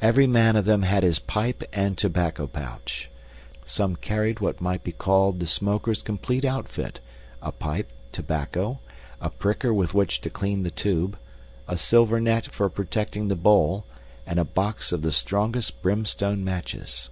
[0.00, 3.10] Every man of them had his pipe and tobacco pouch.
[3.64, 7.00] Some carried what might be called the smoker's complete outfit
[7.42, 8.78] a pipe, tobacco,
[9.20, 11.18] a pricker with which to clean the tube,
[11.66, 13.84] a silver net for protecting the bowl,
[14.28, 17.10] and a box of the strongest brimstone matches.